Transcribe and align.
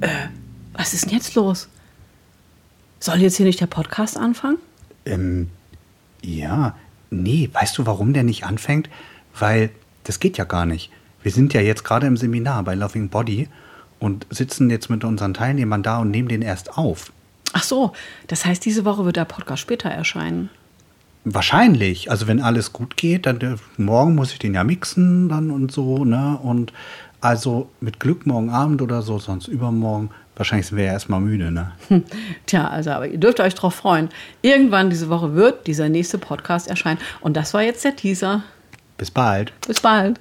Äh, 0.00 0.28
was 0.72 0.94
ist 0.94 1.04
denn 1.04 1.14
jetzt 1.14 1.34
los? 1.34 1.68
Soll 3.00 3.20
jetzt 3.20 3.36
hier 3.36 3.46
nicht 3.46 3.60
der 3.60 3.66
Podcast 3.66 4.16
anfangen? 4.16 4.58
Ähm, 5.04 5.50
ja. 6.22 6.76
Nee, 7.10 7.50
weißt 7.52 7.76
du, 7.78 7.86
warum 7.86 8.12
der 8.12 8.22
nicht 8.22 8.44
anfängt? 8.44 8.88
Weil 9.38 9.70
das 10.04 10.20
geht 10.20 10.38
ja 10.38 10.44
gar 10.44 10.66
nicht. 10.66 10.90
Wir 11.22 11.32
sind 11.32 11.54
ja 11.54 11.60
jetzt 11.60 11.84
gerade 11.84 12.06
im 12.06 12.16
Seminar 12.16 12.62
bei 12.62 12.74
Loving 12.74 13.08
Body 13.08 13.48
und 13.98 14.26
sitzen 14.30 14.70
jetzt 14.70 14.90
mit 14.90 15.04
unseren 15.04 15.34
Teilnehmern 15.34 15.82
da 15.82 15.98
und 15.98 16.10
nehmen 16.10 16.28
den 16.28 16.42
erst 16.42 16.76
auf. 16.76 17.12
Ach 17.52 17.62
so, 17.62 17.92
das 18.26 18.44
heißt, 18.44 18.64
diese 18.64 18.84
Woche 18.84 19.04
wird 19.04 19.16
der 19.16 19.24
Podcast 19.24 19.62
später 19.62 19.90
erscheinen. 19.90 20.50
Wahrscheinlich. 21.24 22.10
Also 22.10 22.26
wenn 22.26 22.40
alles 22.40 22.72
gut 22.72 22.96
geht, 22.96 23.26
dann 23.26 23.40
äh, 23.40 23.56
morgen 23.76 24.14
muss 24.14 24.32
ich 24.32 24.38
den 24.38 24.54
ja 24.54 24.64
mixen 24.64 25.28
dann 25.28 25.50
und 25.50 25.70
so, 25.70 26.04
ne? 26.04 26.38
Und 26.42 26.72
also 27.20 27.70
mit 27.80 28.00
Glück 28.00 28.26
morgen 28.26 28.50
Abend 28.50 28.82
oder 28.82 29.02
so, 29.02 29.18
sonst 29.18 29.46
übermorgen. 29.46 30.10
Wahrscheinlich 30.34 30.66
sind 30.66 30.78
wir 30.78 30.86
ja 30.86 30.92
erstmal 30.92 31.20
müde, 31.20 31.52
ne? 31.52 31.72
Tja, 32.46 32.66
also 32.68 32.90
aber 32.90 33.06
ihr 33.06 33.18
dürft 33.18 33.38
euch 33.38 33.54
drauf 33.54 33.74
freuen. 33.74 34.08
Irgendwann 34.40 34.90
diese 34.90 35.08
Woche 35.08 35.34
wird 35.34 35.66
dieser 35.66 35.88
nächste 35.88 36.18
Podcast 36.18 36.68
erscheinen. 36.68 36.98
Und 37.20 37.36
das 37.36 37.54
war 37.54 37.62
jetzt 37.62 37.84
der 37.84 37.94
Teaser. 37.94 38.42
Bis 38.96 39.10
bald. 39.10 39.52
Bis 39.66 39.80
bald. 39.80 40.18